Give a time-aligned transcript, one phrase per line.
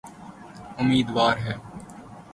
[0.79, 1.55] امیدوار ہے۔